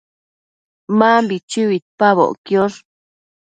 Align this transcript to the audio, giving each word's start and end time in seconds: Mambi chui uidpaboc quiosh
Mambi 0.99 1.37
chui 1.49 1.65
uidpaboc 1.71 2.33
quiosh 2.45 2.79